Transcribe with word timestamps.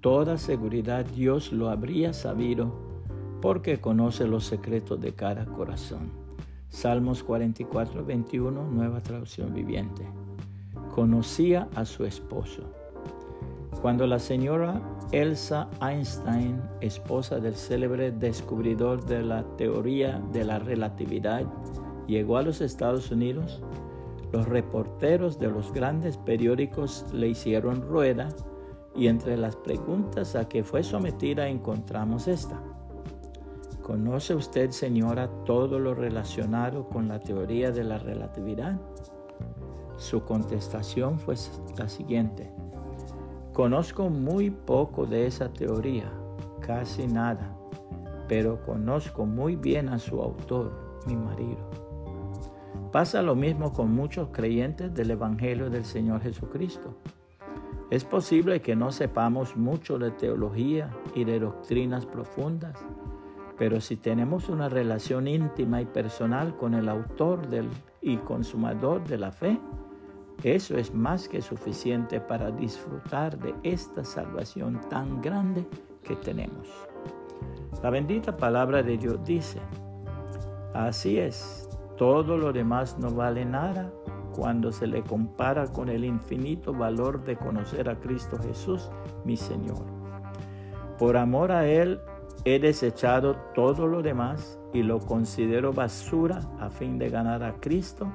toda 0.00 0.38
seguridad 0.38 1.04
Dios 1.04 1.52
lo 1.52 1.68
habría 1.68 2.12
sabido 2.12 2.72
porque 3.40 3.80
conoce 3.80 4.26
los 4.26 4.44
secretos 4.44 5.00
de 5.00 5.12
cada 5.12 5.44
corazón. 5.44 6.10
Salmos 6.68 7.22
44, 7.22 8.04
21, 8.04 8.70
nueva 8.70 9.00
traducción 9.02 9.52
viviente. 9.52 10.06
Conocía 10.94 11.68
a 11.74 11.84
su 11.84 12.04
esposo. 12.04 12.62
Cuando 13.82 14.06
la 14.06 14.18
señora 14.18 14.80
Elsa 15.12 15.68
Einstein, 15.80 16.60
esposa 16.80 17.38
del 17.38 17.54
célebre 17.54 18.12
descubridor 18.12 19.04
de 19.06 19.22
la 19.22 19.42
teoría 19.56 20.22
de 20.32 20.44
la 20.44 20.58
relatividad, 20.58 21.44
llegó 22.06 22.36
a 22.36 22.42
los 22.42 22.60
Estados 22.60 23.10
Unidos, 23.10 23.62
los 24.32 24.46
reporteros 24.46 25.38
de 25.38 25.48
los 25.48 25.72
grandes 25.72 26.16
periódicos 26.18 27.06
le 27.12 27.28
hicieron 27.28 27.82
rueda 27.82 28.28
y 28.94 29.06
entre 29.06 29.36
las 29.36 29.56
preguntas 29.56 30.34
a 30.34 30.48
que 30.48 30.64
fue 30.64 30.82
sometida 30.82 31.48
encontramos 31.48 32.28
esta. 32.28 32.60
¿Conoce 33.82 34.34
usted, 34.34 34.70
señora, 34.70 35.28
todo 35.44 35.78
lo 35.78 35.94
relacionado 35.94 36.88
con 36.88 37.08
la 37.08 37.18
teoría 37.18 37.70
de 37.70 37.84
la 37.84 37.98
relatividad? 37.98 38.80
Su 39.96 40.24
contestación 40.24 41.18
fue 41.18 41.34
la 41.76 41.88
siguiente. 41.88 42.52
Conozco 43.52 44.08
muy 44.08 44.50
poco 44.50 45.06
de 45.06 45.26
esa 45.26 45.52
teoría, 45.52 46.10
casi 46.60 47.06
nada, 47.06 47.56
pero 48.28 48.62
conozco 48.64 49.26
muy 49.26 49.56
bien 49.56 49.88
a 49.88 49.98
su 49.98 50.22
autor, 50.22 51.00
mi 51.06 51.16
marido. 51.16 51.68
Pasa 52.92 53.22
lo 53.22 53.34
mismo 53.34 53.72
con 53.72 53.92
muchos 53.92 54.28
creyentes 54.32 54.94
del 54.94 55.10
Evangelio 55.10 55.68
del 55.68 55.84
Señor 55.84 56.22
Jesucristo. 56.22 56.96
Es 57.90 58.04
posible 58.04 58.62
que 58.62 58.76
no 58.76 58.92
sepamos 58.92 59.56
mucho 59.56 59.98
de 59.98 60.12
teología 60.12 60.90
y 61.12 61.24
de 61.24 61.40
doctrinas 61.40 62.06
profundas, 62.06 62.78
pero 63.58 63.80
si 63.80 63.96
tenemos 63.96 64.48
una 64.48 64.68
relación 64.68 65.26
íntima 65.26 65.82
y 65.82 65.86
personal 65.86 66.56
con 66.56 66.74
el 66.74 66.88
autor 66.88 67.48
del, 67.48 67.68
y 68.00 68.16
consumador 68.18 69.02
de 69.08 69.18
la 69.18 69.32
fe, 69.32 69.58
eso 70.44 70.76
es 70.76 70.94
más 70.94 71.28
que 71.28 71.42
suficiente 71.42 72.20
para 72.20 72.52
disfrutar 72.52 73.36
de 73.36 73.54
esta 73.64 74.04
salvación 74.04 74.80
tan 74.88 75.20
grande 75.20 75.66
que 76.04 76.14
tenemos. 76.14 76.68
La 77.82 77.90
bendita 77.90 78.36
palabra 78.36 78.84
de 78.84 78.96
Dios 78.98 79.18
dice, 79.24 79.60
así 80.74 81.18
es, 81.18 81.68
todo 81.98 82.38
lo 82.38 82.52
demás 82.52 82.96
no 83.00 83.10
vale 83.10 83.44
nada 83.44 83.92
cuando 84.32 84.72
se 84.72 84.86
le 84.86 85.02
compara 85.02 85.66
con 85.66 85.88
el 85.88 86.04
infinito 86.04 86.72
valor 86.72 87.24
de 87.24 87.36
conocer 87.36 87.88
a 87.88 87.98
Cristo 88.00 88.38
Jesús, 88.38 88.90
mi 89.24 89.36
Señor. 89.36 89.84
Por 90.98 91.16
amor 91.16 91.52
a 91.52 91.66
Él 91.66 92.00
he 92.44 92.58
desechado 92.58 93.36
todo 93.54 93.86
lo 93.86 94.02
demás 94.02 94.58
y 94.72 94.82
lo 94.82 94.98
considero 94.98 95.72
basura 95.72 96.40
a 96.58 96.70
fin 96.70 96.98
de 96.98 97.08
ganar 97.08 97.42
a 97.42 97.54
Cristo 97.54 98.10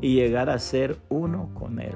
y 0.00 0.14
llegar 0.14 0.50
a 0.50 0.58
ser 0.58 0.96
uno 1.08 1.50
con 1.54 1.80
Él. 1.80 1.94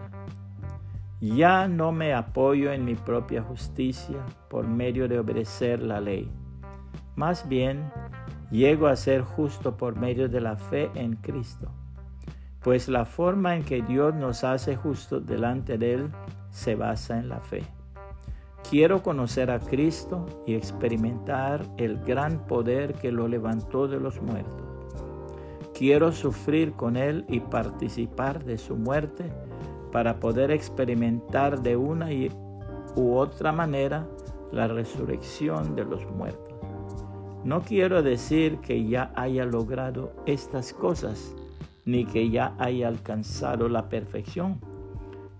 Ya 1.21 1.69
no 1.69 1.93
me 1.93 2.15
apoyo 2.15 2.73
en 2.73 2.85
mi 2.85 2.97
propia 2.97 3.43
justicia 3.43 4.19
por 4.49 4.67
medio 4.67 5.07
de 5.07 5.21
obedecer 5.21 5.81
la 5.81 6.01
ley. 6.01 6.29
Más 7.15 7.49
bien, 7.49 7.93
llego 8.51 8.89
a 8.89 8.97
ser 8.97 9.23
justo 9.23 9.77
por 9.77 9.97
medio 9.97 10.29
de 10.29 10.41
la 10.41 10.57
fe 10.57 10.91
en 10.95 11.15
Cristo. 11.17 11.71
Pues 12.63 12.89
la 12.89 13.05
forma 13.05 13.57
en 13.57 13.65
que 13.65 13.83
Dios 13.83 14.15
nos 14.15 14.45
hace 14.45 14.77
justos 14.77 15.27
delante 15.27 15.79
de 15.79 15.95
Él 15.95 16.11
se 16.51 16.75
basa 16.75 17.19
en 17.19 17.29
la 17.29 17.41
fe. 17.41 17.63
Quiero 18.69 19.03
conocer 19.03 19.51
a 19.51 19.59
Cristo 19.59 20.27
y 20.47 20.55
experimentar 20.55 21.65
el 21.77 21.99
gran 22.05 22.47
poder 22.47 22.95
que 22.95 23.11
lo 23.11 23.27
levantó 23.27 23.89
de 23.89 23.99
los 23.99 24.23
muertos 24.23 24.73
Quiero 25.83 26.13
sufrir 26.13 26.75
con 26.75 26.97
Él 26.97 27.25
y 27.29 27.41
participar 27.41 28.45
de 28.45 28.59
su 28.59 28.77
muerte 28.77 29.25
para 29.91 30.21
poder 30.21 30.51
experimentar 30.51 31.61
de 31.61 31.77
una 31.77 32.09
u 32.95 33.17
otra 33.17 33.53
manera 33.53 34.07
la 34.53 34.69
resurrección 34.69 35.75
de 35.75 35.85
los 35.85 36.07
muertos. 36.07 36.55
No 37.43 37.63
quiero 37.63 38.03
decir 38.03 38.59
que 38.61 38.87
ya 38.87 39.13
haya 39.17 39.45
logrado 39.45 40.13
estas 40.27 40.73
cosas, 40.73 41.35
ni 41.85 42.05
que 42.05 42.31
ya 42.31 42.55
haya 42.59 42.89
alcanzado 42.89 43.69
la 43.69 43.89
perfección, 43.89 44.61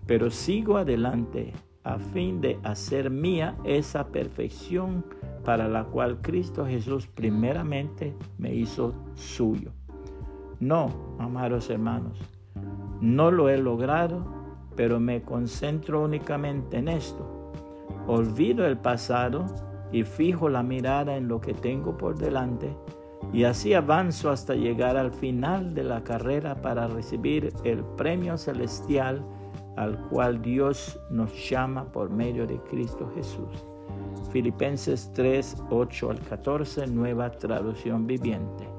pero 0.07 0.31
sigo 0.31 0.77
adelante 0.77 1.53
a 1.85 1.99
fin 1.99 2.41
de 2.41 2.59
hacer 2.63 3.11
mía 3.11 3.57
esa 3.65 4.09
perfección 4.09 5.05
para 5.45 5.69
la 5.69 5.85
cual 5.85 6.21
Cristo 6.23 6.67
Jesús 6.67 7.07
primeramente 7.07 8.15
me 8.39 8.55
hizo 8.55 8.95
suyo. 9.15 9.71
No, 10.61 11.17
amados 11.19 11.71
hermanos, 11.71 12.19
no 13.01 13.31
lo 13.31 13.49
he 13.49 13.59
logrado, 13.59 14.25
pero 14.77 15.01
me 15.01 15.23
concentro 15.23 16.05
únicamente 16.05 16.79
en 16.79 16.89
esto. 16.89 17.53
Olvido 18.07 18.67
el 18.67 18.79
pasado 18.79 19.45
y 19.91 20.05
fijo 20.05 20.49
la 20.49 20.63
mirada 20.63 21.17
en 21.17 21.29
lo 21.29 21.41
que 21.41 21.53
tengo 21.53 21.97
por 21.97 22.17
delante 22.17 22.75
y 23.33 23.45
así 23.45 23.75
avanzo 23.75 24.31
hasta 24.31 24.55
llegar 24.55 24.97
al 24.97 25.13
final 25.13 25.75
de 25.75 25.85
la 25.85 26.05
carrera 26.05 26.55
para 26.61 26.87
recibir 26.87 27.53
el 27.65 27.83
premio 27.97 28.37
celestial 28.37 29.25
al 29.77 29.99
cual 30.09 30.43
Dios 30.43 31.01
nos 31.11 31.33
llama 31.49 31.91
por 31.91 32.11
medio 32.11 32.47
de 32.47 32.59
Cristo 32.65 33.11
Jesús. 33.15 33.65
Filipenses 34.31 35.11
3, 35.15 35.65
8 35.71 36.11
al 36.11 36.21
14, 36.21 36.87
nueva 36.87 37.31
traducción 37.31 38.07
viviente 38.07 38.73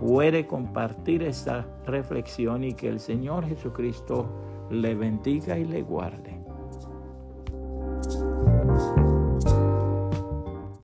puede 0.00 0.46
compartir 0.46 1.22
esta 1.22 1.66
reflexión 1.84 2.64
y 2.64 2.72
que 2.72 2.88
el 2.88 3.00
Señor 3.00 3.46
Jesucristo 3.46 4.26
le 4.70 4.94
bendiga 4.94 5.58
y 5.58 5.66
le 5.66 5.82
guarde. 5.82 6.39